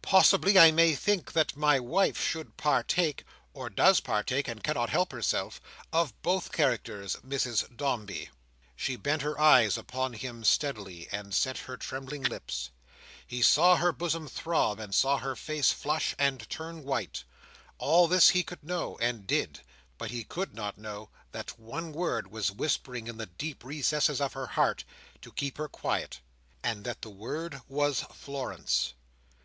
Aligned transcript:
"Possibly 0.00 0.58
I 0.58 0.70
may 0.70 0.94
think 0.94 1.32
that 1.32 1.56
my 1.56 1.80
wife 1.80 2.20
should 2.24 2.56
partake—or 2.56 3.68
does 3.68 4.00
partake, 4.00 4.46
and 4.46 4.62
cannot 4.62 4.90
help 4.90 5.10
herself—of 5.12 6.22
both 6.22 6.52
characters, 6.52 7.16
Mrs 7.26 7.76
Dombey." 7.76 8.30
She 8.76 8.94
bent 8.96 9.22
her 9.22 9.38
eyes 9.40 9.76
upon 9.76 10.14
him 10.14 10.42
steadily, 10.44 11.08
and 11.12 11.34
set 11.34 11.58
her 11.58 11.76
trembling 11.76 12.22
lips. 12.22 12.70
He 13.26 13.42
saw 13.42 13.76
her 13.76 13.92
bosom 13.92 14.28
throb, 14.28 14.78
and 14.80 14.94
saw 14.94 15.18
her 15.18 15.34
face 15.36 15.70
flush 15.72 16.14
and 16.18 16.48
turn 16.48 16.84
white. 16.84 17.24
All 17.78 18.06
this 18.08 18.30
he 18.30 18.42
could 18.44 18.62
know, 18.64 18.98
and 19.00 19.26
did: 19.26 19.60
but 19.98 20.10
he 20.12 20.22
could 20.24 20.54
not 20.54 20.78
know 20.78 21.10
that 21.32 21.58
one 21.58 21.92
word 21.92 22.30
was 22.30 22.52
whispering 22.52 23.06
in 23.08 23.16
the 23.16 23.26
deep 23.26 23.64
recesses 23.64 24.20
of 24.20 24.32
her 24.32 24.46
heart, 24.46 24.84
to 25.22 25.32
keep 25.32 25.58
her 25.58 25.68
quiet; 25.68 26.20
and 26.62 26.84
that 26.84 27.02
the 27.02 27.10
word 27.10 27.60
was 27.68 28.00
Florence. 28.12 28.94